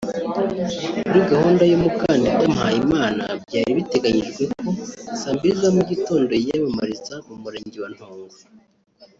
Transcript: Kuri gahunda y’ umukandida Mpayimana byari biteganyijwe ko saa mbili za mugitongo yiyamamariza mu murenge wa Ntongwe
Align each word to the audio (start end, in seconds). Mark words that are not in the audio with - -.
Kuri 1.05 1.19
gahunda 1.31 1.63
y’ 1.71 1.75
umukandida 1.77 2.43
Mpayimana 2.55 3.23
byari 3.43 3.71
biteganyijwe 3.77 4.43
ko 4.59 4.67
saa 5.19 5.35
mbili 5.35 5.55
za 5.61 5.69
mugitongo 5.75 6.31
yiyamamariza 6.41 7.15
mu 7.27 7.35
murenge 7.43 7.77
wa 7.83 7.89
Ntongwe 7.95 8.39